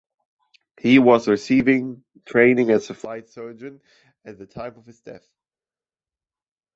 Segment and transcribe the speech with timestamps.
[0.79, 3.81] He was receiving training as a flight surgeon
[4.25, 5.29] at the time of his death.